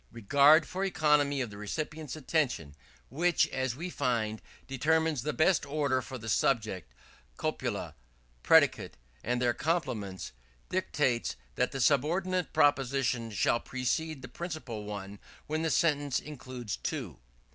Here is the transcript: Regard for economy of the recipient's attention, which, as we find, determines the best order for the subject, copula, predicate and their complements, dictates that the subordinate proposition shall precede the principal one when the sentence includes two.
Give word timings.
Regard 0.11 0.65
for 0.65 0.83
economy 0.83 1.41
of 1.41 1.51
the 1.51 1.59
recipient's 1.59 2.15
attention, 2.15 2.73
which, 3.09 3.47
as 3.49 3.75
we 3.75 3.87
find, 3.91 4.41
determines 4.65 5.21
the 5.21 5.31
best 5.31 5.63
order 5.63 6.01
for 6.01 6.17
the 6.17 6.27
subject, 6.27 6.91
copula, 7.37 7.93
predicate 8.41 8.97
and 9.23 9.39
their 9.39 9.53
complements, 9.53 10.31
dictates 10.69 11.35
that 11.53 11.71
the 11.71 11.79
subordinate 11.79 12.51
proposition 12.51 13.29
shall 13.29 13.59
precede 13.59 14.23
the 14.23 14.27
principal 14.27 14.85
one 14.85 15.19
when 15.45 15.61
the 15.61 15.69
sentence 15.69 16.19
includes 16.19 16.77
two. 16.77 17.19